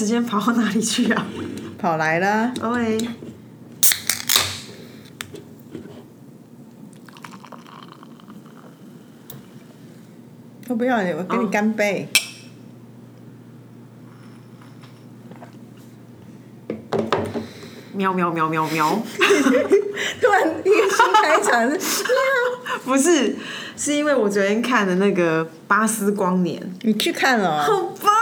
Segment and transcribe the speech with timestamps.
[0.00, 1.26] 时间跑到哪里去啊？
[1.76, 2.96] 跑来了，喂，
[10.68, 10.98] 要不要？
[11.16, 12.08] 我跟你干杯。
[17.92, 19.02] 喵喵喵喵喵，
[20.22, 22.04] 突然一个新开场是，
[22.86, 23.36] 不是，
[23.76, 27.94] 是因为我昨天看的那个《巴斯光年你去看了、》，好哦？
[28.00, 28.17] 棒哦，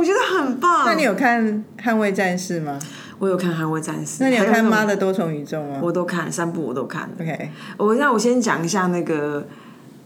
[0.00, 0.86] 我觉得很棒。
[0.86, 1.46] 那你有看
[1.78, 2.78] 《捍卫战士》吗？
[3.18, 7.10] 我有看《捍卫战士》，那你有看《妈的多重宇宙》吗我都看，三部我都看。
[7.20, 9.46] ？OK，我那我先讲一下那个，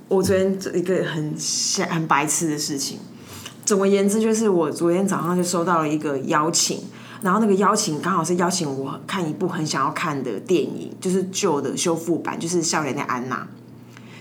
[0.08, 1.32] 我昨天一个很
[1.88, 2.98] 很白痴的事情。
[3.64, 6.80] 总而言之，就是我昨天早上就收到了一个邀请，
[7.22, 13.46] 然后那个邀请刚好是邀请我看一部很想要看的电影，就是旧的修复版，就是《笑脸的安娜》，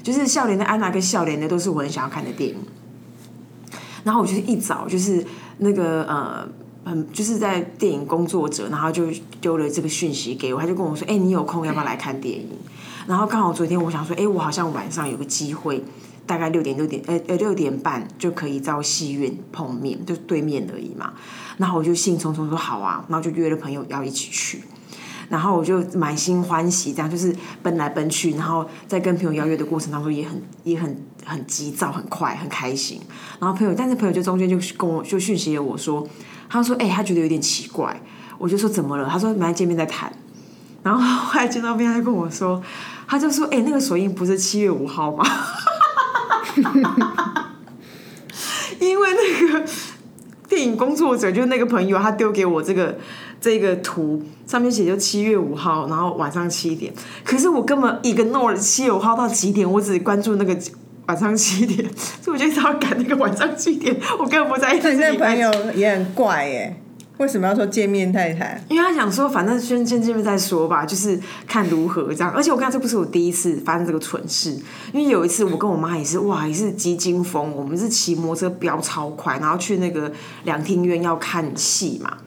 [0.06, 2.58] 就是《笑脸的安娜》跟《笑脸的》都是我很想要看的电影。
[4.04, 5.26] 然后我就是一早就是
[5.58, 6.48] 那个呃。
[6.86, 9.06] 很就是在电影工作者，然后就
[9.40, 12.50] 丢了这个讯息给我，他就跟我说：“哎、你有空要不要来看电影？”
[13.08, 15.82] 然后刚好昨天我想说，哎、我好像晚上有个机会，
[16.28, 21.14] 大概六点六点，呃呃六点半就可以到戏院碰面，就对面而已嘛。
[21.56, 24.62] 然后我就兴冲冲说好啊，然后就约了朋友要一起去。
[25.30, 33.02] 然后我就满心欢喜，这样就是奔来奔去，然后在跟朋友邀约的过程当中也很也很很急躁、很快、很开心。
[33.40, 36.08] 然后朋友，但是朋友就中间就跟我就讯息了我说，
[36.50, 38.02] 他说哎、他觉得有点奇怪，
[38.38, 39.08] 我就说怎么了？
[39.10, 40.12] 他说马上见面再谈。
[40.84, 42.62] 然后后来见到面，他就跟我说，
[43.08, 45.26] 他就说：“哎、那个首映不是七月五号吗？”
[48.82, 49.66] 因为那个
[50.54, 52.96] 电影工作者就是那个朋友，他丢给我这个
[53.42, 56.94] 这个图，上面写就七月五号，然后晚上七点。
[57.24, 60.56] 可是我根本 ignore 了七月五号到几点，我只关注那个
[61.08, 61.90] 晚上七点，
[62.22, 66.83] 所以我就一直要赶那个晚上七点，我根本不在意你那这礼拜朋友也很怪耶，
[67.18, 68.62] 为什么要说见面太太？
[68.70, 72.32] 因为他想说，反正先先见面再说吧，就是看如何这样。
[72.32, 74.52] 而且我跟他这不是我第一次发生这个蠢事，
[74.92, 80.12] 因为有一次我跟我妈也是，哇，也是急惊风，我们是骑摩托车飙超快，然后去那个
[80.44, 82.18] 两厅院要看戏嘛。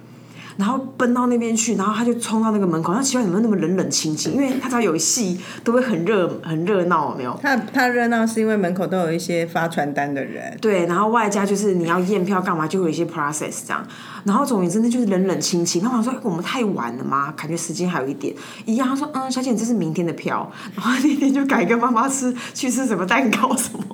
[0.56, 7.38] 然后奔到那边去，然后他就冲到那个门口，他奇怪怎么那么冷冷清清，因为他只要有戏都会很热很热闹，有没有？
[7.42, 13.86] 他他热闹是因为门口都有一些发传单的人，对，然后外加就是你要验票干嘛，就会有一些 process 这样。
[14.24, 15.82] 然后总而言之，那就是冷冷清清。
[15.82, 17.32] 然后我说，哎我们太晚了吗？
[17.36, 18.34] 感觉时间还有一点。
[18.64, 20.50] 一样，他说，嗯，小姐，这是明天的票。
[20.74, 23.84] 然后那天就改跟妈妈吃去吃什么蛋糕什么。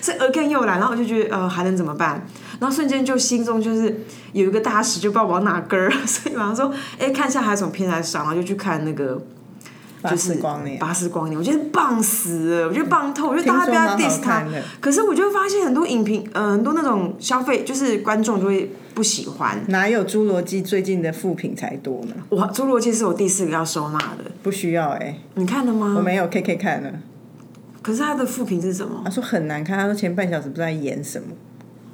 [0.00, 2.24] 是 again 又来，然后我就觉得呃还能怎么办？
[2.62, 9.20] 然后瞬间就心中就是有一个大石就不知道往哪根儿， 所以马上说，哎，看一下还有什么片在上，然后就去看那个。
[10.00, 10.78] 巴斯光年。
[10.80, 14.44] 巴斯光年，我觉得棒死了，我觉得棒透，我觉得大家不要 diss 他。
[14.80, 19.60] 可是我就发现很多影评，呃，很多那种消费就是观众就会不喜欢。
[19.68, 22.14] 哪有侏罗纪最近的负评才多呢？
[22.30, 25.94] 哇侏罗纪是我第四个要收纳的，不需要哎、你看了吗？
[25.96, 26.92] 我没有 K K 看了，
[27.80, 29.02] 可是他的负评是什么？
[29.04, 31.28] 他说很难看，他说前半小时不知道在演什么。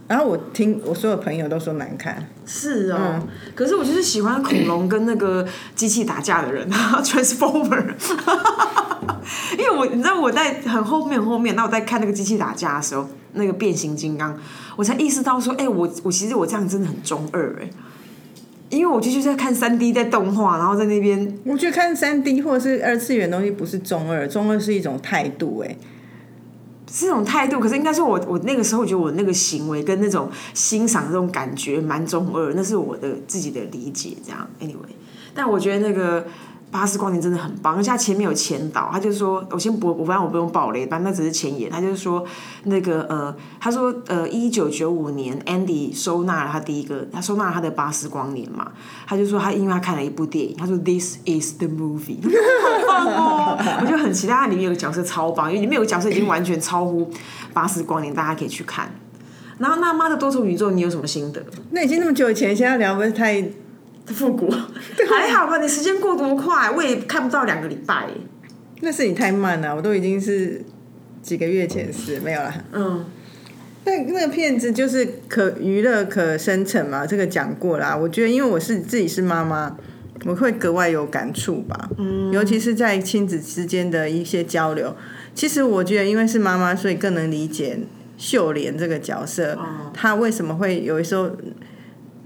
[0.08, 3.28] 然后我听我所有朋友都说难看，是哦，嗯。
[3.54, 5.46] 可是我就是喜欢恐龙跟那个
[5.76, 6.68] 机器打架的人，
[7.04, 7.84] Transformer。
[9.58, 14.34] 因为我你知道我在很后面很后面，那我在看那个机器打架的时候，那个变形金刚，
[14.76, 17.68] 我才意识到说，哎、我我其实我这样真的很中二哎、
[18.70, 25.76] 因为我就就是在看三 D 在动画，然后在那边我觉得看三 D 或者是二次元的东西不是中二，中二是一种态度哎、是
[26.90, 34.48] 这种态度，可是应该说我我那个时候觉得我那个行为跟那种欣赏这种感觉蛮中二，那是我的自己的理解这样。
[34.60, 34.94] Anyway，
[35.34, 36.26] 但我觉得那个
[36.70, 42.24] 巴斯光年真的很棒，而且他前面有前导，他就说我先不，我反正我不用爆雷，反正那只是前言，他就是说
[42.64, 48.70] 那个呃，他说呃，一九九五年 Andy 收纳了他第一个，他收纳了他的巴斯光年嘛，
[49.06, 57.10] 他就说他因为他看了一部电影，他说 This is the movie， 好棒哦，我就很期待，它里面有个角色超棒，因为里面有个角色已经完全超乎
[57.54, 58.90] 巴斯光年，大家可以去看。
[59.58, 61.44] 然后那妈的多重宇宙，你有什么心得？
[61.70, 63.42] 那已经那么久以前，现在聊不是太
[64.14, 65.58] 复古还好吧？
[65.58, 68.08] 你时间过多快，我也看不到两个礼拜。
[68.80, 70.62] 那是你太慢了，我都已经是
[71.22, 72.64] 几个月前事，没有了。
[72.72, 73.04] 嗯，
[73.84, 77.96] 那那个片子就是可娱乐可生成嘛，这个讲过啦。
[77.96, 79.76] 我觉得因为我是自己是妈妈，
[80.24, 81.90] 我会格外有感触吧。
[81.98, 84.94] 嗯，尤其是在亲子之间的一些交流。
[85.34, 87.78] 其实我觉得，因为是妈妈，所以更能理解
[88.16, 89.58] 秀莲这个角色，
[89.92, 91.30] 她为什么会有时候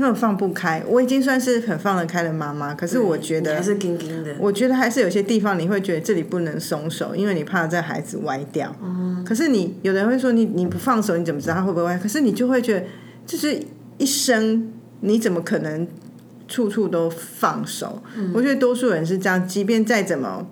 [0.03, 0.83] 那种放不开。
[0.87, 4.35] 我已经算是很放得开的妈妈，可是我觉得还是紧紧的。
[4.39, 8.75] 我觉得还是有些地方你会觉得这里不能松手，因为你怕这孩子歪掉。
[8.83, 9.25] 嗯。
[9.25, 11.97] 可是你有人会说你你不放手你怎么知道他会不会歪？
[11.97, 12.85] 可是你就会觉得
[13.25, 13.59] 就是
[13.97, 14.71] 一生
[15.01, 15.87] 你怎么可能
[16.49, 18.03] 处处都放手？
[18.35, 20.47] 我觉得多数人是这样，即便再怎么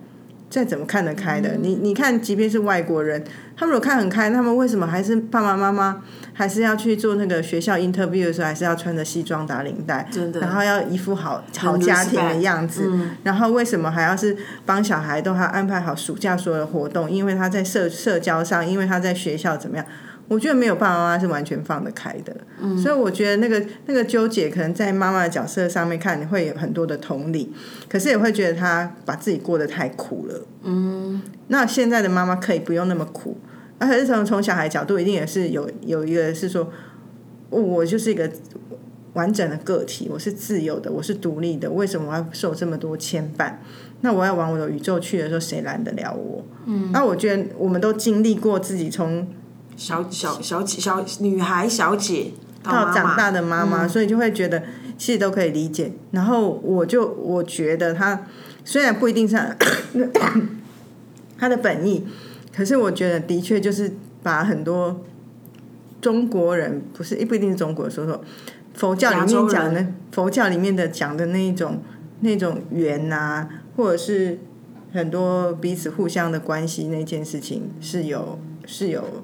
[0.51, 3.23] 再怎么看得开的，你你看，即便是外国人，
[3.55, 6.03] 他们如果看很开，他们为什么还是爸爸妈妈
[6.33, 10.05] 还是要去做那个学校 interview 的时候，还是要穿着西装打领带，
[10.41, 12.91] 然后要一副好好家庭的样子，
[13.23, 17.09] 然后为什么还要是帮小孩都还安排好暑假所有的活动？
[17.09, 19.85] 因为他在社社交上，因为他在学校怎么样？
[20.31, 22.33] 我觉得没有爸爸妈妈是完全放得开的，
[22.81, 27.51] 所以我觉得那个那个纠结，可能在妈妈的角色上面看，你会有很多的同理，
[27.89, 30.45] 可是也会觉得她把自己过得太苦了。
[30.63, 33.35] 嗯，那现在的妈妈可以不用那么苦，
[33.77, 36.71] 而且是从从小孩角度，一定也是有有一个是说，
[37.49, 38.31] 我就是一个
[39.11, 43.55] 完整的个体，我是自由的，我是独立的，为什么我要受这么多牵绊？
[43.99, 46.45] 那我要往我的宇宙去的时候，谁拦得了我？
[46.67, 49.27] 嗯，那我觉得我们都经历过自己从
[49.81, 54.61] 小小小姐小女孩小姐到长大的妈妈，所以就会觉得
[54.95, 55.91] 其实都可以理解。
[56.11, 58.27] 然后我就我觉得他
[58.63, 59.57] 虽然不一定是他
[61.39, 62.05] 他的本意，
[62.55, 63.91] 可是我觉得的确就是
[64.21, 65.01] 把很多
[65.99, 68.23] 中国人不是不一定是中国说说
[68.75, 71.81] 佛教里面讲的佛教里面的讲的那一种
[72.19, 74.37] 那种缘呐、或者是
[74.93, 78.37] 很多彼此互相的关系那件事情是有
[78.67, 79.23] 是有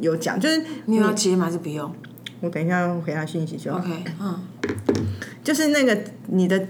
[0.00, 1.46] 有讲，就是你有要接吗？
[1.46, 1.92] 还是不用
[2.40, 3.78] 我等一下回他信息就好。
[3.78, 4.40] ？OK，嗯，
[5.42, 6.66] 就是那个你的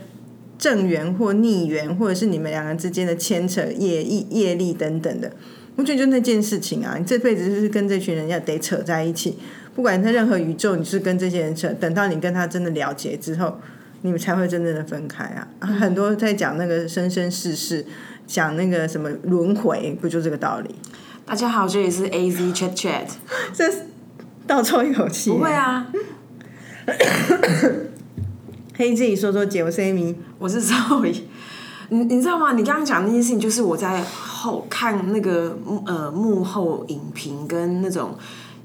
[0.56, 5.32] 正缘或逆缘，或者是你们两个之间的牵扯、业业业力等等的，
[5.76, 9.36] 我觉得就那件事情啊，你这辈子就是跟这群人要得扯在一起，
[9.74, 13.58] 不管在任何宇宙，你是跟这些人扯，等到你跟他真的了结之后，
[14.02, 15.48] 你们才会真正的分开啊。
[15.58, 17.84] 啊很多在讲那个生生世世，
[18.26, 20.72] 讲那个什么轮回，不就这个道理？
[21.26, 23.06] 大家好，这里是 AZ Chat Chat。
[23.54, 23.64] 这
[24.46, 25.30] 倒抽一口气。
[25.30, 25.86] 不会啊，
[28.76, 30.14] 可以自己说说姐，我是 Amy。
[30.38, 31.22] 我是 Zoe。
[31.88, 32.52] 你你知道吗？
[32.52, 35.56] 你刚刚讲的那件事情，就是我在后看那个
[35.86, 38.14] 呃幕后影评跟那种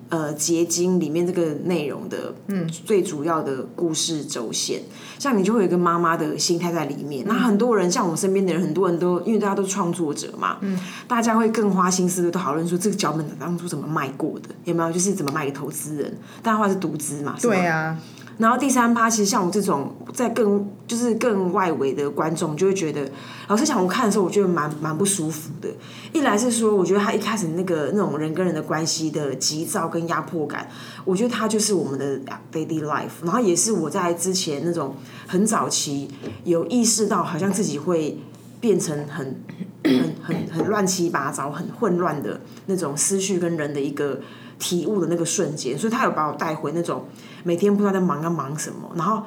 [0.09, 4.81] 呃结晶里面这个内容的，嗯，最主要的故事轴线。
[5.17, 7.25] 像你就会有一个妈妈的心态在里面。
[7.27, 14.91] 那很多人，像我身边的人，很多人都因为大家都是创作者嘛，嗯，大家会更花心思的都讨论说这个脚本当初怎么卖过的，有没有？
[14.91, 16.17] 就是怎么卖给投资人？
[16.41, 17.97] 但话是独资嘛，对啊，
[18.39, 23.05] 然后第三趴，其实像我这种在更就是更外围的观众，就会觉得，
[23.49, 25.67] 老实讲，我看的时候，我觉得蛮蛮不舒服的。
[26.13, 30.69] 一来是说，我觉得他一开始那个那种人跟人的关系的急躁跟压迫感，
[31.03, 32.17] 我觉得他就是我们的
[32.51, 34.95] daily life，然后也是我在之前那种
[35.27, 36.09] 很早期
[36.45, 38.17] 有意识到，好像自己会
[38.61, 39.43] 变成很
[39.83, 44.21] 很很很乱七八糟、很混乱的那种思绪跟人的一个
[44.59, 47.05] 体悟的那个瞬间，所以他有把我带回那种
[47.43, 49.23] 每天不知道在忙要忙什么，然后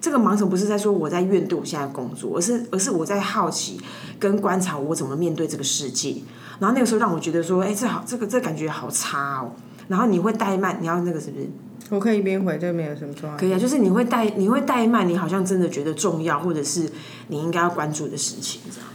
[0.00, 3.80] 这个忙什么不是在说我在怨对我现在工作，而是而是我在好奇
[4.18, 6.16] 跟观察我怎么面对这个世界。
[6.58, 9.52] 然后那个时候让我觉得说，哎，这好，这个这感觉好差哦。
[9.88, 11.46] 然后你会怠慢，你要那个是不是？
[11.90, 13.38] 我可以一边回，这没有什么状况。
[13.38, 16.90] 可以啊，就是你会怠，你会怠慢，你好像真的觉得重要，或者是
[17.28, 18.88] 你应该要关注的事情，这样。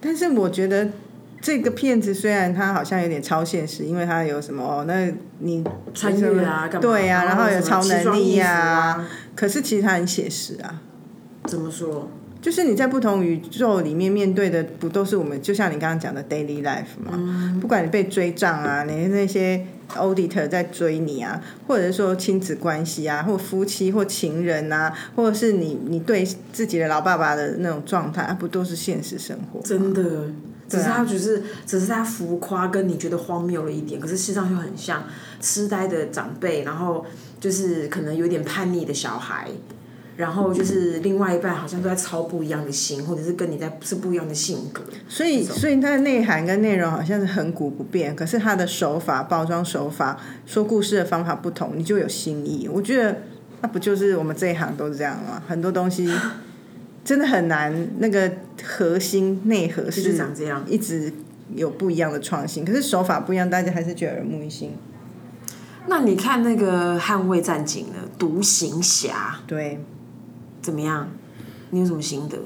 [0.00, 0.90] 但是我觉得
[1.40, 5.64] 这个片子虽然它好像有点超现实，因为它有什么哦，那你
[5.94, 6.68] 穿越啊？
[6.68, 10.82] 对呀、然后有超能力呀、啊，可是其实它很写实啊。
[11.44, 12.10] 怎么说？
[12.42, 17.54] 就是你在不同宇宙里面面对的，不都是我们就像你刚刚讲的 daily life 吗？
[17.60, 29.60] 不管你被追账啊，你那些 auditor 在追你啊，或者是说亲子关系啊，或夫妻或情人啊，或者是你你对自己的老爸爸的那种状态，啊、不都是现实生活？
[29.60, 30.02] 真的，
[30.70, 35.04] 只是他只是只是他浮夸，跟你觉得荒谬了一点，可是事实上又很像
[35.40, 37.04] 痴呆的长辈，然后
[37.38, 39.48] 就是可能有点叛逆的小孩。
[40.16, 44.82] 然后就是另外一半好像都在操不一样的心，或者是跟你在是不一样的性格。
[45.08, 52.68] 所以，所以它的内涵跟内容好像是恒古不变，可是它的手法、包装手法、说故事的方法不同，你就有新意。
[52.70, 53.22] 我觉得
[53.62, 55.42] 那不就是我们这一行都是这样吗？
[55.48, 56.06] 很多东西
[57.04, 58.30] 真的很难，那个
[58.62, 60.64] 核心内核是长这样。
[60.68, 61.12] 一直
[61.54, 64.72] 有不一样的创新，可是手法不一样，大家还是觉得耳目一新。
[65.86, 69.74] 那你看那个《捍卫战警》呢，《独行侠对，》
[70.64, 71.08] 怎么样？
[71.70, 72.36] 你有什么心得？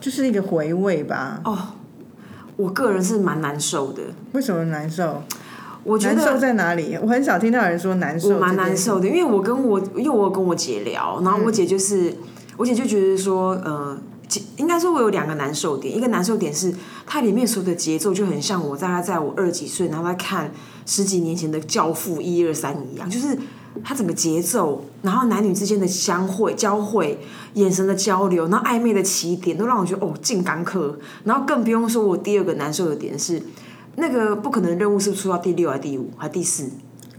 [0.00, 1.40] 就是一个回味吧。
[1.44, 1.58] 哦，
[2.56, 4.02] 我个人是蛮难受的。
[4.32, 5.22] 为什么难受？
[5.84, 6.98] 我觉得难受得在哪里？
[7.00, 12.14] 我很少听到有人说难受，我蛮难受的，因为我跟我因为我跟我姐聊，然后我姐就是、
[12.56, 13.98] 我姐就觉得说，呃，
[14.56, 16.74] 应该说我有两个难受点，一个难受点是
[17.06, 20.52] 它里面所有的节奏就很像我大概在我二十几岁，然后在看
[20.86, 23.38] 十几年前的《教父》一二三一样，就是
[23.82, 27.18] 它整个节奏，然后男女之间的相会、交汇、
[27.54, 30.98] 眼神的交流，然后暧昧的起点，都让我觉得哦，进港客。
[31.24, 33.42] 然后更不用说，我第二个难受的点是，
[33.96, 36.70] 那个不可能任务是出到第六还是第五还是第四？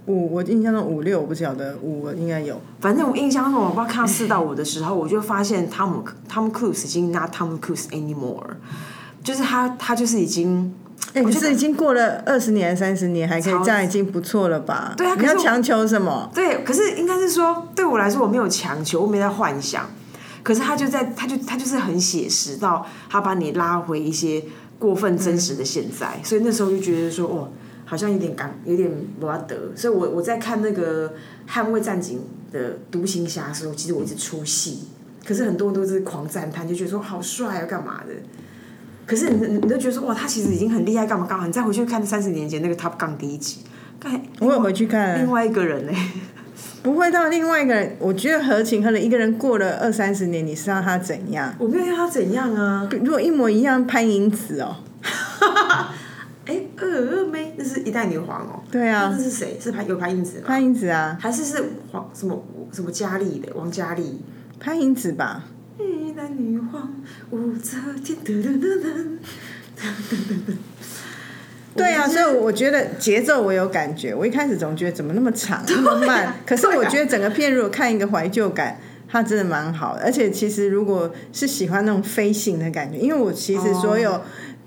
[0.07, 2.59] 五，我印象中五六我不晓得，五应该有。
[2.79, 8.43] 反正我印象中，我不知道看到四到五的时候，我就发现汤姆汤姆克鲁斯已经 not Tom Cruise anymore，
[9.23, 10.73] 就是他他就是已经。
[11.13, 14.93] 哎、可是已经过了二十年、三十年，还可以这样，已经不错了吧？
[14.97, 16.27] 对啊，你要强求什么？
[16.33, 19.85] 对，可是应该是说，对我来说，我没有强求，我没在幻想。
[20.41, 24.43] 可是他就在，他就他就是很写实，到他把你拉回一些
[24.79, 27.49] 过分真实的现在，所以那时候就觉得说，哦，
[27.93, 29.55] 好像有点感，有点不要得。
[29.75, 31.07] 所以我我在看那个
[31.47, 32.21] 《捍卫战警》
[32.51, 34.87] 的独行侠的时候，其实我一直出戏，
[35.23, 38.13] 可是很多人都是狂赞叹，就觉得说好帅啊，干嘛的。
[39.05, 41.45] 可是你你都觉得说哇，他其实已经很厉害，干嘛干嘛？
[41.45, 43.59] 你再回去看三十年前那个 Top Gun 第一集，
[43.99, 45.93] 看我有回去看另外一个人呢、
[46.81, 47.95] 不会到另外一个人。
[47.99, 51.53] 我觉得合情合理，一个人过了二三十年，你是让他怎样？
[51.59, 52.89] 我没有要他怎样啊？
[53.03, 54.77] 如果一模一样，潘迎紫哦，
[56.93, 58.63] 哎，二二妹，那是一代女皇哦。
[58.71, 59.57] 对啊那是谁？
[59.59, 60.43] 是潘有潘英子吗？
[60.47, 64.21] 潘英子啊，还是是黄什么什么佳丽的王佳丽？
[64.59, 65.45] 潘英子吧。
[65.79, 66.93] 一代女皇，
[67.31, 69.17] 武则天，噔噔噔噔。
[71.75, 74.13] 对啊，所以我觉得节奏我有感觉。
[74.13, 80.03] 我一开始总觉得怎么那么长那么慢，可是我觉得整个片如果看一个怀旧感，它真的蛮好的。
[80.03, 84.21] 而且其实如果是喜欢那种飞行的感觉，因为我其实所有，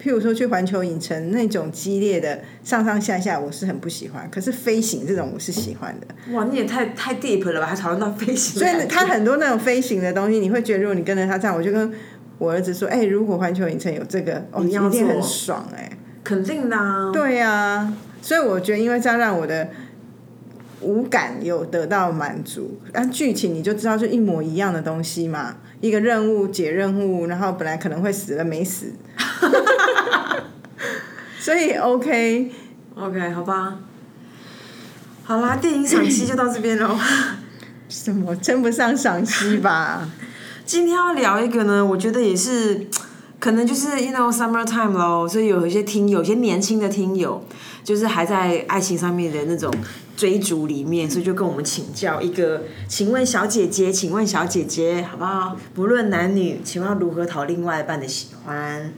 [0.06, 4.30] 譬如说去环球影城那种激烈的上上下下，我是很不喜欢。
[4.30, 6.32] 可是飞行这种我是喜欢的。
[6.32, 7.66] 哇，你也太太 deep 了吧？
[7.66, 11.92] 还讨论到飞行所，以他很多那种飞行的东西，你会觉得如果你跟着他这样，我就跟
[12.38, 15.90] 我儿子说，哎、如果环球影城有这个，哦，一定很爽哎、
[16.22, 17.10] 肯定的啊。
[17.12, 19.68] 对啊，所以我觉得，因为这样让我的
[20.86, 28.92] 五感有得到满足，啊，剧情你就知道是一模一样的东西嘛，一个任务解任务，然后本来可能会死了没死，
[31.40, 33.78] 所以 OK，OK，好吧。
[35.24, 36.96] 好啦，电影赏析就到这边喽。
[37.88, 40.08] 什么称不上赏析吧？
[40.64, 42.86] 今天要聊一个呢，我觉得也是，
[43.38, 47.44] 可能就是 you know summer time 咯，所以有一些听友，有些年轻的听友，
[47.84, 49.72] 就是还在爱情上面的那种
[50.16, 55.56] 追逐里面，所以就跟我们请教一个，请问小姐姐，请问小姐姐，好不好？
[55.74, 58.92] 不论男女，请问要如何讨另外一半的喜欢？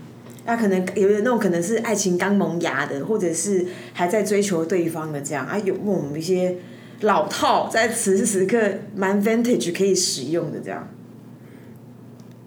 [0.47, 6.57] 那可能有的那种可能是爱情刚萌芽的，或者是还在追求对方的这样啊，有问我们一些
[7.01, 8.59] 老套在此时此刻
[8.97, 10.89] 蛮 vintage 可以使用的这样？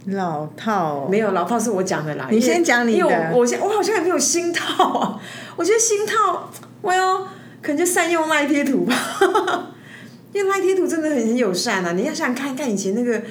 [0.05, 2.27] 老套、哦，没有老套是我讲的啦。
[2.31, 5.21] 你先讲你的因为我我现我好像也没有新套啊。
[5.55, 6.49] 我觉得新套，
[6.81, 7.27] 我要
[7.61, 8.95] 可能就善用赖贴图吧，
[10.33, 11.91] 因为赖贴图真的很很友善啊。
[11.93, 13.21] 你要想想看，看以前那个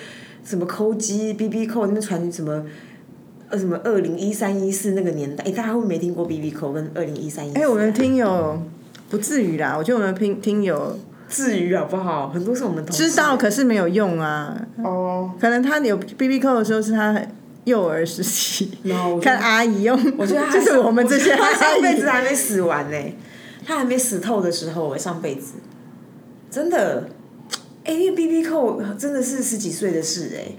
[0.45, 2.65] 什么抠机、B B 扣那边传什么。
[3.53, 7.53] 呃，什么二零一三一四那个年代，哎，大家会不会没听过 B B 扣跟二零一三一？
[7.55, 8.63] 哎、我们听友
[9.09, 10.97] 不至于啦，我觉得我们听听友
[11.29, 12.29] 至于好不好？
[12.29, 14.57] 很多是我们同知道，可是没有用啊。
[14.85, 15.33] 哦。
[15.41, 17.21] 可能他有 B B 扣的时候是他
[17.65, 22.97] 幼儿时期，然后看阿姨用，我觉得他 就是我们这些他阿上辈姨子还没死完呢、
[23.67, 25.55] 他还没死透的时候，上辈子
[26.51, 27.09] 真的，
[27.85, 30.53] 哎、因为 B B 扣真的是十几岁的事哎、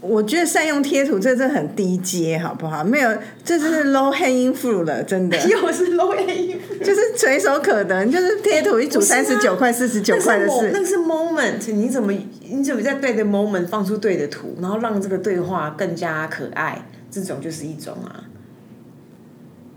[0.00, 2.82] 我觉得善用贴图这真的很低阶，好不好？
[2.82, 10.70] 没有，这就是 low hanging fruit 了，真的， 又是 low hanging，就是垂手可得，就是贴图一组三十九块、四十九块的事。
[10.72, 12.12] 那个是 moment，你怎么
[12.48, 18.24] 你怎么在对的 moment 放出对的图，然后让这个对话更加可爱，这种就是一种啊。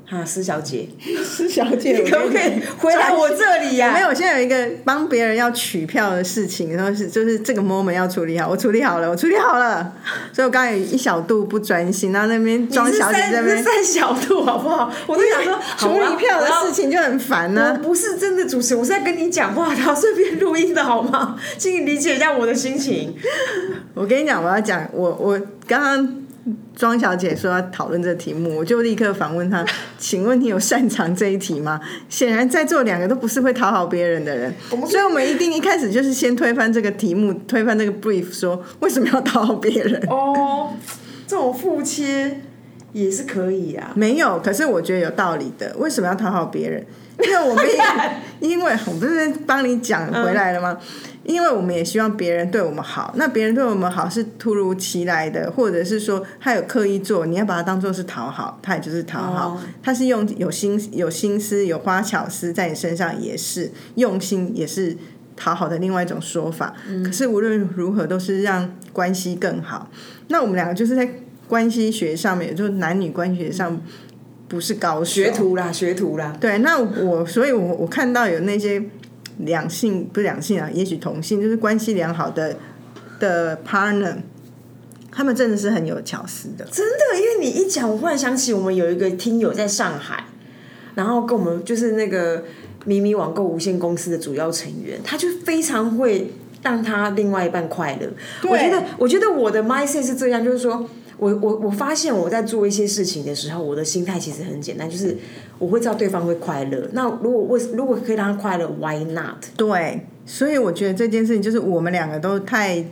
[0.08, 0.88] 哈，施小姐，
[1.24, 9.94] 施小姐，你可不可以回来我这里呀、没有，我现在有一个帮别人要取票的事情，然后是就是这个 moment 要处理好，我处理好了，我处理好了，
[10.32, 14.92] 所以我刚才有一小度不专心，然后那边装小姐三在那边三小度好不好？
[15.08, 16.86] 我都想说处理票的事情。
[16.96, 21.36] 就很烦呢、我不是真的主持，我是在跟你讲话的，然 后顺便录音的好吗？
[21.58, 23.14] 请你理解一下我的心情。
[23.94, 26.25] 我跟你讲，我要讲，我我刚刚
[26.76, 29.66] 庄小姐说要讨论这个题目，我就立刻反问她：
[29.98, 31.80] 请问你有擅长这一题吗？
[32.08, 34.54] 显然在座两个都不是会讨好别人的人，
[34.88, 40.00] 所以我们一定一开始就是先推翻这个题目，推翻这个 brief，说为什么要讨好别人？
[40.08, 40.74] 哦，
[41.26, 42.42] 这种腹切
[42.94, 43.92] 也是可以啊。
[43.96, 45.76] 没有，可是我觉得有道理的。
[45.80, 46.86] 为什么要讨好别人？
[47.24, 47.80] 因为我们也，
[48.50, 50.78] 因为我不是帮你讲回来了吗？
[51.24, 64.96] 因为我们也希望别人对我们好，那别人对我们好是突如其来的，或者是说他有刻意做，你要把它当做是讨好，他也就是讨好，哦他是用有心有心思有花巧思在你身上，也是用心，也是
[65.36, 66.76] 讨好的另外一种说法。
[67.04, 69.90] 可是无论如何，都是让关系更好。
[70.28, 71.10] 那我们两个就是在
[71.48, 73.82] 关系学上面，也就是男女关系学上
[74.48, 76.38] 不是高手，学徒啦，学徒啦。
[76.40, 78.82] 对，那我所以我，我看到有那些
[79.40, 82.56] 两性不是两性啊，也许同性，就是关系良好的
[83.20, 84.18] 的 partner，
[85.12, 86.64] 他们真的是很有巧思的。
[86.66, 90.26] 真的，因为你一讲，我忽然想起我们有一个听友在上海，
[90.94, 92.44] 然后跟我们就是那个
[92.86, 98.08] 咪咪网购无限公司的主要成员，他就非常会让他另外一半快乐。
[98.48, 100.88] 我觉得，我觉得我的 mindset 是这样，就是说。
[101.18, 105.18] 我我我发现我在做一些事情的时候，我的心态其实很简单，就是
[105.58, 106.90] 我会知道对方会快乐。
[106.94, 109.46] 那如果为如果可以让他快乐，Why not？
[109.56, 112.86] 对，所以我觉得这件事情就是我们两个都太。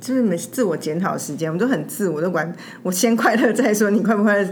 [0.00, 4.46] 就是没自我检讨时间，我们都很自我，都管我先快乐再说，你快不快乐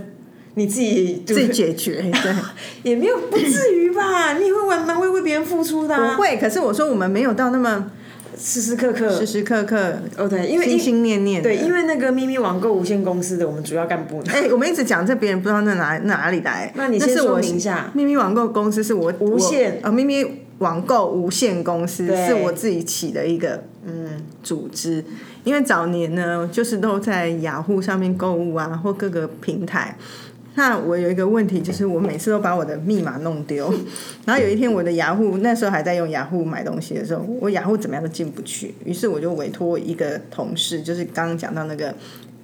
[0.54, 2.00] 你自己自己解决。
[2.00, 2.34] 对，
[2.90, 4.38] 也没有不至于吧？
[4.38, 6.14] 你也会蛮蛮会为别人付出的、啊。
[6.14, 6.38] 不会。
[6.38, 7.90] 可是我说我们没有到那么
[8.38, 9.98] 时时刻刻，时时刻刻。
[10.16, 11.48] 哦对，因为心心念念的。
[11.48, 16.72] 对，因为那个咪咪网购无限公司的我们主要干部， 哎、我们一直讲这，别人不知道那哪哪里来。
[16.74, 17.90] 那你先说是我明一下。
[17.94, 19.80] 咪咪网购公司是我无限。
[19.82, 20.24] 我呃，秘密
[20.58, 25.04] 网购无限公司是我自己起的一个嗯组织，
[25.44, 29.96] 因为早年呢，就是都在雅虎上面购物啊，或各个平台。
[30.54, 33.72] 那我有一个问题，就是我每次都把我的密码弄丢，
[34.26, 41.94] 然后有一天我的雅虎那时候还在用雅虎买东西的时候，我雅虎怎么样都进不去，于是我就委托一个同事，就是刚刚讲到那个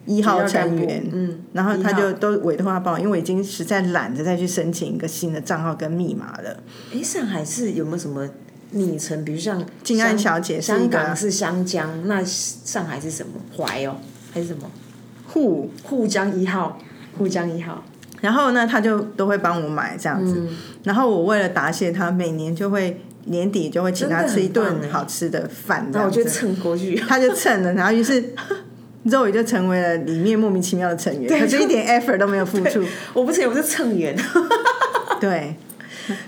[0.07, 6.62] 一号成员，嗯，然后他就都委托他帮我，因为我已经实在懒得再去申请一个新的账号跟密码了。
[6.95, 8.27] 哎，上海市有没有什么
[8.71, 9.23] 昵称？
[9.23, 13.33] 比如像静安小姐香港是香江，那上海是什么？
[13.55, 13.99] 淮哦，
[14.33, 14.71] 还是什么？
[15.27, 16.79] 沪，沪江一号，
[17.19, 17.85] 沪江一号。
[18.21, 20.35] 然后呢，他就都会帮我买这样子。
[20.39, 20.49] 嗯
[20.85, 26.25] 然后我为了答谢他，每年就会年底就会请他吃一顿好吃的饭，这那我就。
[26.25, 26.95] 蹭过去。
[26.97, 28.33] 他就蹭了，然后于是
[29.03, 32.83] 肉宇就成为了里面莫名其妙的成员，可是一点 effort 都没有付出。
[33.12, 34.16] 我不是，我是蹭员。
[35.21, 35.57] 对，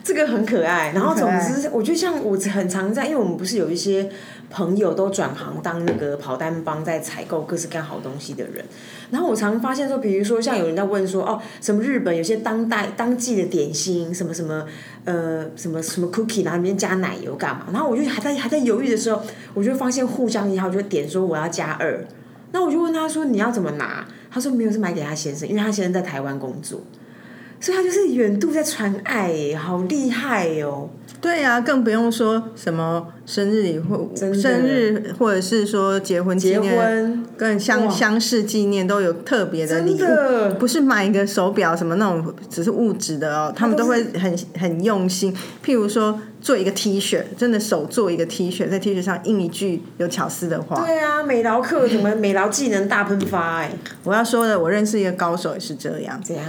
[0.05, 0.93] 这个很可爱。
[0.93, 4.11] 然后总之，我觉得像我很常在，因为我们不是有一些
[4.51, 8.65] 朋友都转行当那个跑单帮，在采购各式各样好东西的人。
[9.11, 14.67] 然后我常发现说，比如说像有人在问说，哦，什么日本有些当代当季的点心，什么什么
[15.05, 17.67] 呃什么什么 cookie，然后里面加奶油干嘛？
[17.73, 19.23] 然后我就还在还在犹豫的时候，
[19.55, 22.05] 我就发现互相一号就点说我要加二。
[22.53, 24.05] 那我就问他说你要怎么拿？
[24.31, 26.81] 他说没有，是买给他先生，因为他先生在台湾工作。
[27.61, 30.89] 所以他就是远度在传爱耶，好厉害哦！
[31.21, 45.37] 对呀、更不用说什么生日礼或生日，或者是说结婚纪结念婚跟相相识纪念都有特别的礼真物，的不是买一个手表什么那种只是物质的哦，他们都会很很用心。
[45.63, 50.83] 譬如说做一个 T 恤，真的手做一个 T 恤，在 T 恤上印一句有巧思的话。
[50.87, 53.71] 对啊，美劳课什么美劳技能大喷发哎，
[54.05, 56.47] 我要说的，我认识一个高手也是这样，怎样？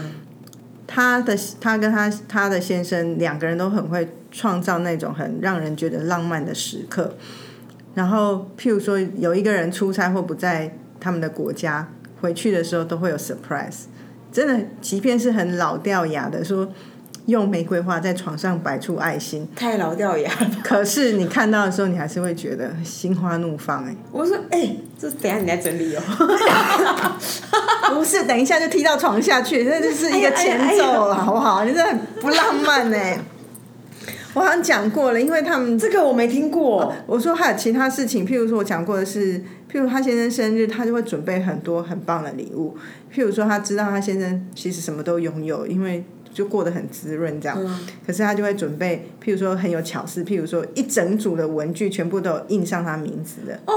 [0.93, 7.15] 他的他跟他他的先生两个人都很会创造那种很让人觉得浪漫的时刻。
[7.95, 13.83] 然后，譬如说有一个人出差或不在他们的国家，回去的时候都会有 surprise。
[14.33, 16.69] 真的，即便是很老掉牙的说
[17.27, 20.49] 用玫瑰花在床上摆出爱心，太老掉牙了。
[20.63, 26.01] 可是你看到的时候，你还是会觉得心花怒放、哎，我说哎、这等一下你来整理哦。
[27.93, 31.63] 不是，等一下就踢到床下去，这就是一个前奏了，好不好？
[31.63, 32.97] 你这很不浪漫呢、
[34.33, 42.75] 我好像讲过了，因为他们这个我没听过，我说还有其他事情，譬如说我讲过的是，譬如他先生生日，他就会准备很多很棒的礼物。
[43.13, 47.57] 譬如说他知道他先生其实什么都拥有，因为就过得很滋润这样。
[48.05, 53.59] 可是他就会准备，譬如说很有巧思，譬如说一整组的文具全部都有印上他名字的。
[53.65, 53.73] 哦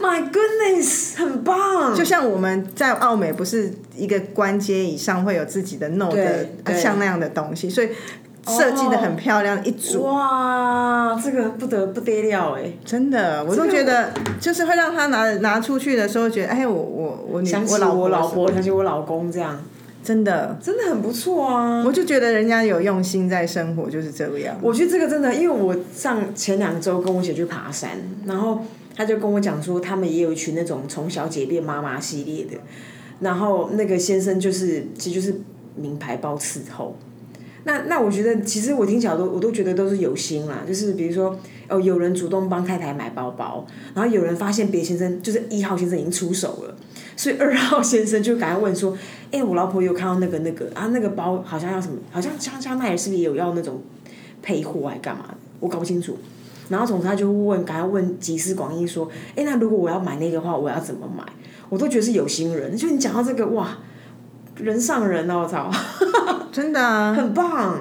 [0.00, 1.94] ，My goodness，很棒。
[1.94, 7.88] 就像我们在澳美不是一个关节以上会有自己的 note 像那样的东西，所以
[8.46, 10.02] 设计的很漂亮一组。
[10.04, 19.58] 哇，这个不得不得了哎，真的，我都觉得就是会让他拿拿出去的时候，觉得哎，我我我女想起我老我老婆婆，想起我老公这样，
[20.06, 21.82] 真的，真的很不错啊。
[21.84, 24.56] 我就觉得人家有用心在生活，就是这样。
[24.62, 27.90] 我觉得这个真的，因为我上前两周跟我姐去爬山，
[28.24, 28.62] 然后
[28.94, 32.56] 她就跟我讲说，他们也有一群那种从小姐变妈妈系列的，
[33.18, 35.40] 然后那个先生就是其实就是
[35.74, 36.96] 名牌包伺候，
[37.64, 41.36] 那那我觉得，其实我听起来都我都觉得都是有心啦，就是比如说
[41.68, 46.76] 哦，有人主动帮太太买包包，然后有人发现别先生就是一号先生已经出手了，
[47.16, 48.96] 所以二号先生就赶快问说，
[49.32, 53.82] 哎、我老婆有看到那个那个啊，那个包好像要什么，好像香香奈儿是不是也有要那种
[54.42, 56.16] 配货还干嘛的，我搞不清楚。
[56.68, 61.24] 然后总之他就问，赶快问集思广益说，哎、那如果我要买那个的话，我要怎么买？
[61.68, 62.76] 我都觉得是有心人。
[62.76, 63.78] 就你讲到这个，哇，
[64.56, 65.70] 人上人哦，我操，
[66.52, 67.78] 真的啊，很棒，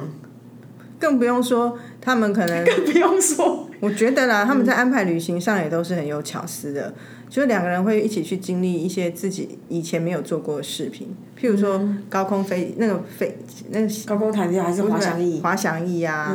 [0.99, 3.67] 更不用说他们可能， 更不用说。
[3.81, 6.93] 我觉得啦，他们在安排旅行上也都是很有巧思的，
[7.29, 11.07] 就是两个人会一起去经历一些自己以前没有做过的事情，
[11.39, 13.37] 譬如说高空飞那个飞
[13.69, 15.41] 那个高空弹跳还是滑翔翼？
[15.41, 16.33] 滑翔翼啊，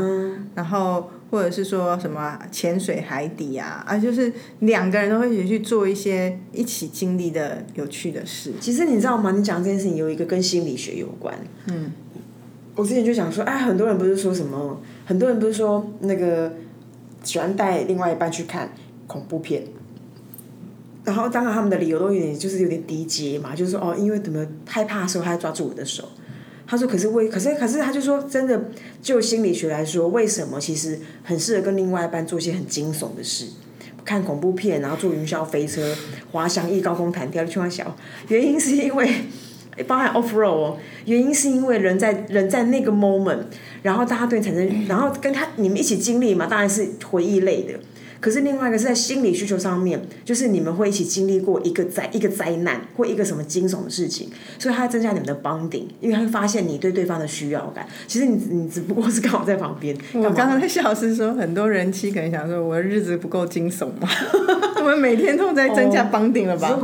[0.54, 4.30] 然后或者是说什么潜水海底啊，啊，就是
[4.60, 8.52] 两个人都会一起去做一些一起经历的有趣的事。
[8.60, 9.32] 其实你知道吗？
[9.32, 11.34] 你讲这件事情有一个跟心理学有关。
[11.66, 11.90] 嗯，
[12.76, 14.80] 我之前就想说，哎，很多人不是说什么，
[15.10, 16.52] 很多人不是说那个
[17.24, 18.72] 喜欢带另外一半去看
[19.08, 19.64] 恐怖片。
[21.04, 26.04] 然后，当然他们的理由都有点，就是有点低阶嘛，就是说哦，因为怎么害怕的时候，他要抓住我的手。
[26.64, 28.70] 他说：“可是为，可是可是，他就说，真的，
[29.02, 33.46] 就心理学来说，为什么其实很适合跟另外一半做一些很惊悚的事，
[34.04, 35.92] 看恐怖片，然后坐云霄飞车、
[36.30, 37.96] 滑翔翼、高空弹跳、去玩小，
[38.28, 39.10] 原因是因为
[39.84, 43.38] 包含 off road 哦，原因是因为人在人在那个 moment，
[43.82, 47.74] 然后大家对你产生，然后跟他你们一起经历嘛，当然是回忆类的。
[48.20, 57.86] 可是另外一个是在心理需求上面，就是你们会一起经历过一个灾一个灾难或一个什么惊悚的事情，所以它会增加你们的 bonding，因为他会发现你对对方的需要感。
[58.06, 59.96] 其实你你只不过是刚好在旁边。
[60.12, 64.06] 我刚刚在笑是说，很多人妻可能想说，我的日子不够惊悚吗？
[64.76, 66.78] 我们每天都在增加 bonding 了吧？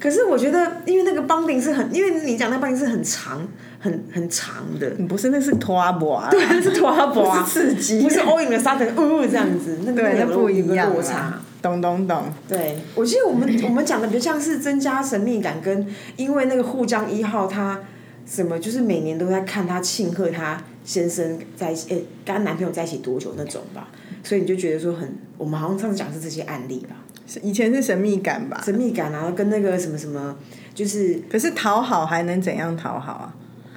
[0.00, 3.46] 可是我觉得，因为那个 bonding 是很，因为你讲那 bonding 是很长、
[3.78, 4.88] 很很长的。
[5.06, 11.38] 不是，那是拖把，对，那是拖把，不是刺激，不是 all in the sudden，呜这样子，那个对，那不一样落差。
[11.60, 12.24] 懂懂懂。
[12.48, 15.86] 对，我记得我们我们讲的比较像是增加神秘感，跟
[16.16, 17.78] 因为那个沪江一号他
[18.24, 23.88] 什么，就是每年都在看他庆贺他先生在诶跟他男朋友在一起多久那种吧，
[24.24, 26.96] 所以你就觉得说很，我们好像上次讲是这些案例吧。
[27.42, 30.36] 以前是神秘感吧，神秘感然后，跟那个什么什么，
[30.74, 33.34] 就是可是讨好还能怎样讨好啊？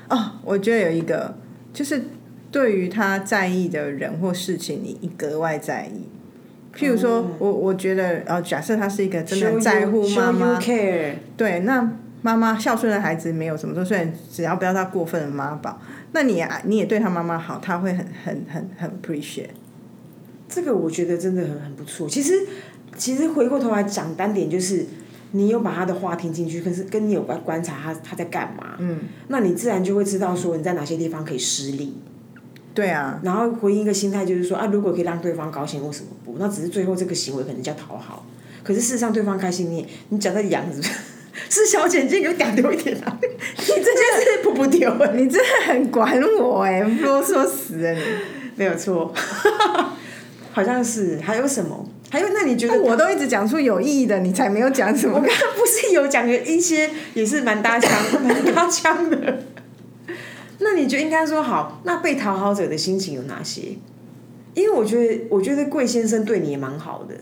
[0.09, 1.35] 哦，我觉得有一个，
[1.71, 2.03] 就是
[2.51, 6.07] 对于他在意的人或事情，你格外在意。
[6.75, 10.59] 譬如说，我我觉得，呃，假设他是一个真的在乎妈妈，
[11.37, 11.91] 对，那
[12.23, 15.79] 妈妈孝顺的孩子没有什么错，虽然只要不要他过分的妈宝，
[16.13, 19.49] 那你你也对他妈妈好，他会很很很很 appreciate。
[20.49, 22.09] 这个我觉得真的很很不错。
[22.09, 22.33] 其实。
[22.97, 24.85] 其实回过头来讲单点，就是
[25.31, 31.97] 你有把他的话听进去，可是跟你有观观察他他在干嘛，嗯，那你自然就会知道说你在哪些地方可以失利。
[32.73, 36.37] 对啊，然后回应一个心态就是说啊，如果可以让对方高兴，为什么不？
[36.39, 38.25] 那只是最后这个行为可能叫讨好，
[38.63, 40.81] 可是事实上对方开心，你你讲在养 是
[41.49, 43.19] 是小姐姐，给我讲丢一点啊！
[43.21, 43.27] 你
[43.67, 48.01] 这件事不不丢，你真的很管我哎，啰嗦死了你，
[48.55, 49.13] 没有错，
[50.51, 51.87] 好像是还有什么？
[52.13, 55.15] 还有，那你觉得我都一直讲出有意义的，你才没有讲什么？
[55.15, 57.89] 我刚刚不是有讲一些也是蛮搭腔、
[58.21, 59.39] 蛮搭腔的。
[60.59, 63.61] 那你就应该说好，那被讨好者的心情有哪些？
[64.53, 67.15] 因为我觉得，我觉得贵先生对你也蛮好的。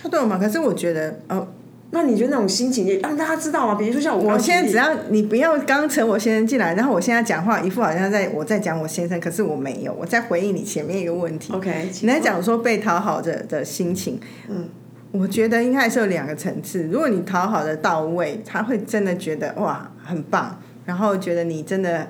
[0.00, 0.38] 他对我蛮？
[0.38, 1.48] 可是我觉得，哦，
[1.92, 3.74] 那你觉得那种心情也让大家知道吗？
[3.74, 11.52] 比如说像我，我现在只要你不要刚成我先生进来，然后我现在讲话一副好像在我在讲我先生，可是我没有，我在回应你前面一个问题。
[11.52, 14.68] OK，你在讲说被讨好的的心情，嗯，
[15.10, 16.84] 我觉得应该还是有两个层次。
[16.84, 22.06] 如果你讨好的到位，他会真的觉得哇很棒，然后觉得你真的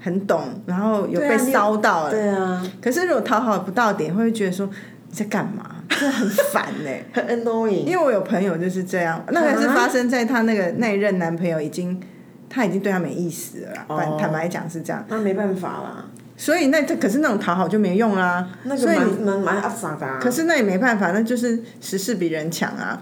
[0.00, 2.10] 很懂，然后有被烧到了。
[2.10, 2.66] 对啊。
[2.82, 4.68] 可是如果讨好不到点，会觉得说
[5.10, 5.76] 你在干嘛？
[5.88, 7.84] 真的很烦哎、 很 annoying。
[7.84, 12.00] 因为我有朋友就是这样，那个是发生在她那个那一任男朋友已经，
[12.48, 13.84] 他已经对她没意思了啦。
[13.88, 15.04] 哦坦白讲是这样。
[15.08, 16.06] 那没办法啦。
[16.36, 18.48] 所以那这可是那种讨好就没用啦。
[18.62, 20.18] 那个蛮蛮蛮阿傻的、啊。
[20.22, 22.98] 可是那也没办法，那就是时势比人强啊。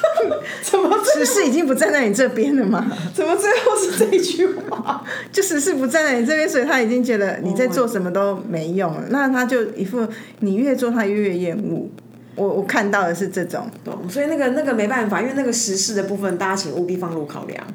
[0.62, 2.86] 怎么时事已经不站在你这边了嘛？
[3.14, 5.04] 怎么最后是这一句话？
[5.32, 9.04] 就时事不站在你这边，所以他已经觉得你在做什么都没用了。
[9.10, 10.06] 那他就一副
[10.40, 11.88] 你越做他越厌恶。
[12.34, 14.08] 我我看到的是这种，懂。
[14.10, 17.66] 所以那个那个没办法，因为那个时事的部分，大家请务必放入考量。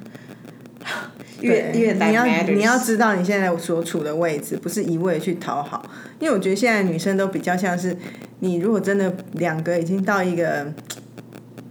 [1.39, 5.83] 越越你要你要知道你现在所处的位置，不是一味去讨好。
[6.19, 7.97] 因为我觉得现在女生都比较像是，
[8.41, 10.71] 你如果真的两个已经到一个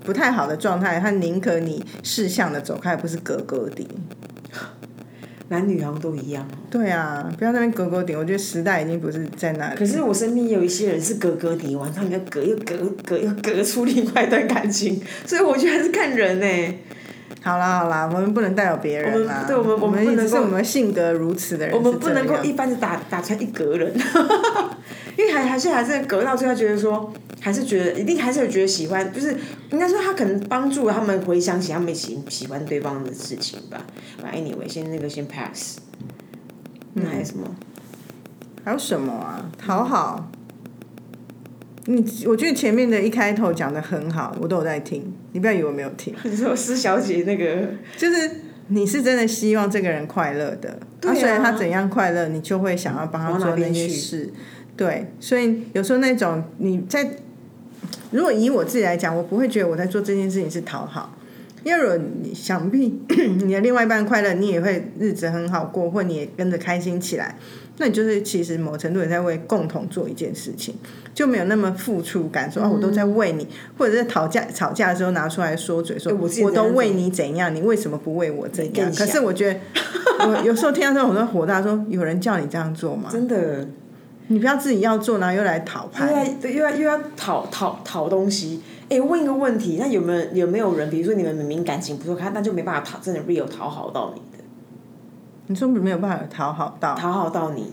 [0.04, 3.86] 不太好的状态，他宁可你识相的走开，不是格格的。
[5.48, 6.46] 男女好像都一样。
[6.70, 9.76] 对啊，不要在那边隔隔顶，我觉得时代已经不是在那里。
[9.76, 16.78] 可是我身边有一些人是格格底，晚上要隔又隔隔又隔出另外一段感情，所以我觉得还是看人呢、
[17.42, 19.44] 好啦好啦，我们不能代表别人啦。
[19.44, 23.92] 对我们我我们不能是我们性格如此的人我们不能够一般的打打出来一格人，
[25.18, 29.34] 因为还还是还是隔到最后觉得说，还是觉得一定还是有觉得喜欢，就是
[29.70, 33.84] 应该说他可能帮助了他们回想起他们喜喜欢对方的事情吧。
[34.20, 35.78] 反正 anyway，先那个先 pass。
[36.94, 37.56] 那还有什么？
[38.64, 39.50] 还有什么啊？
[39.58, 40.30] 讨好。
[41.86, 46.14] 你我觉得前面的一开头讲的很好，我都有在听，你不要以为我没有听。
[46.24, 48.30] 你说施小姐那个，就是
[48.68, 54.30] 你是真的希望这个人快乐的，对啊虽然他怎样快乐，你就会想要帮他做那些事。
[54.76, 57.16] 对，所以有时候那种你在，
[58.10, 61.16] 如果以我自己来讲，我不会觉得我在做这件事情是讨好，
[61.62, 62.98] 因为如果你想必
[63.44, 67.36] 你的另外一半快乐，你也会日子很好过，或你也跟着开心起来，
[67.78, 70.74] 那你就是其实某程度也在为共同做一件事情，
[71.14, 73.46] 就没有那么付出感，说啊我都在为你，
[73.78, 78.92] 或者是吵架吵架的时候拿出来说嘴说，哎我我都为你怎样，你为什么不为我怎样？
[78.92, 79.60] 可是我觉得，
[80.26, 83.08] 我有时候听到这种，我都火大，说有人叫你这样做吗？
[83.12, 83.66] 真的
[84.32, 86.24] 你不要自己要做，然后又来讨又拍。
[86.40, 88.62] 要又要又要讨讨讨东西。
[88.88, 94.44] 哎、问一个问题，那有没有有没有人，比如说你们明明感情不错，他那就没办法讨真的 real 讨好到你的，
[95.48, 97.72] 你说没有办法讨好到，讨好到你，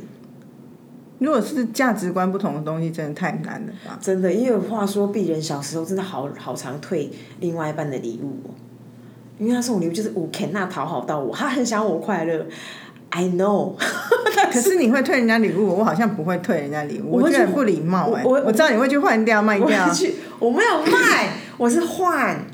[1.19, 3.97] 如果是价值观不同的东西，真的太难了吧？
[4.01, 8.53] 真的，因为话说鄙人小时候真的好好常退另外一半的礼物哦，
[9.39, 12.45] 因为他送我礼物就是我 can 那讨好到我，他很想我快乐
[13.17, 13.73] ，I know，
[14.53, 19.67] 可是你会退人家礼物，我好像不会退人家礼物，我觉得很不礼貌哎、我我我知道你会去换掉卖掉
[20.39, 22.38] 我没有卖，我是换。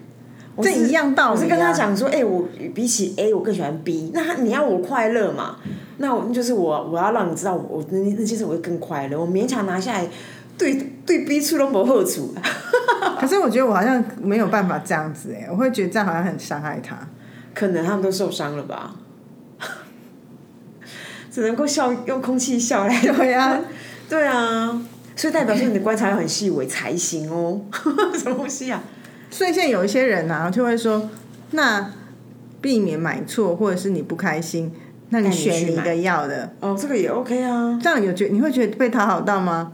[0.62, 4.12] 这一样道理啊我是跟他讲说，哎、我比起 A，我更喜欢 B。
[4.14, 5.56] 那他你要我快乐嘛？
[5.98, 9.20] 那我就是我，我要让你知道我，我那那件事我会更快乐。
[9.20, 10.08] 我勉强拿下来，
[10.56, 10.76] 对
[11.08, 12.36] 对 B 出都不后处。
[13.20, 17.00] 可是我觉得我好像没有办法这样子哎、我会觉得这样好像很伤害他。
[17.56, 18.94] 可能他们都受伤了吧？
[21.34, 23.02] 只能够笑，用空气笑来。
[23.02, 23.60] 对啊，
[24.08, 24.80] 对啊，
[25.16, 27.62] 所以代表说你的观察要很细微才行哦。
[28.14, 28.84] 什么东西啊？
[29.32, 31.10] 所以现在有一些人啊，就会说，
[31.52, 31.92] 那
[32.62, 34.72] 避免买错或者是你不开心，
[35.10, 37.80] 那你选你的要的，哦，这个也 OK 啊。
[37.82, 39.72] 这样有觉你会觉得被讨好到吗？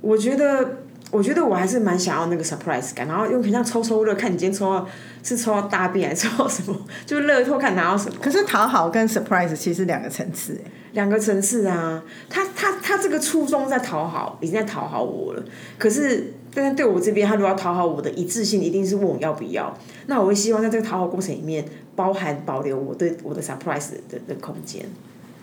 [0.00, 0.81] 我觉得，
[1.12, 4.88] 我觉得我还是蛮想要那个 surprise 感，然后用很像抽抽乐，看你今天抽到
[5.22, 6.74] 是抽到大便还是抽到什么，
[7.06, 10.70] 就是乐透看拿到什么，可是讨好跟 surprise 其实是两个层次哎。
[10.92, 12.02] 两个层次啊。
[12.28, 15.42] 他他他这个初衷在讨好，已经在讨好我了。
[15.78, 19.74] 可是，但是对我这边，他如果要讨好我的一致性，一定是问我要不要。
[20.06, 24.84] 那我会希望在这个讨好过程里面，包含保留我对我的 surprise 的的空间。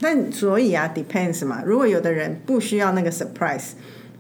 [0.02, 1.62] 那所以啊，depends 嘛。
[1.66, 3.72] 如果有的人不需要那个 surprise，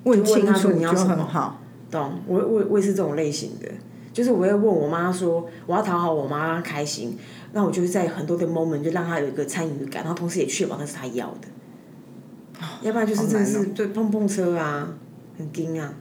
[0.03, 1.59] 问清楚就说你要什好。
[1.91, 3.67] 懂，我我我也是这种类型的，
[4.13, 7.17] 就是我会问我妈说，我要讨好我妈，开心，
[7.51, 11.47] 那我就会在很多的 moment 就让她有一个参与感，然后同时也确保那是她要的，
[12.83, 14.93] 要不然就是真的是对碰碰车啊，
[15.38, 15.95] 很惊啊。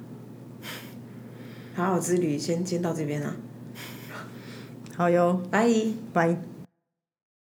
[1.75, 3.37] 好好之旅先先到这边啊，
[4.95, 5.71] 好哟，拜。
[6.13, 6.58] 拜。